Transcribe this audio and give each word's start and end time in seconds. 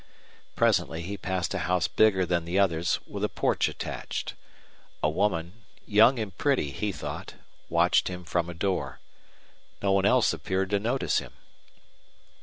Presently 0.55 1.03
he 1.03 1.15
passed 1.15 1.53
a 1.53 1.59
house 1.59 1.87
bigger 1.87 2.25
than 2.25 2.43
the 2.43 2.57
others 2.57 2.99
with 3.05 3.23
a 3.23 3.29
porch 3.29 3.69
attached. 3.69 4.33
A 5.03 5.09
woman, 5.11 5.61
young 5.85 6.17
and 6.17 6.35
pretty 6.35 6.71
he 6.71 6.91
thought, 6.91 7.35
watched 7.69 8.07
him 8.07 8.23
from 8.23 8.49
a 8.49 8.55
door. 8.55 8.99
No 9.79 9.91
one 9.91 10.05
else 10.07 10.33
appeared 10.33 10.71
to 10.71 10.79
notice 10.79 11.19
him. 11.19 11.33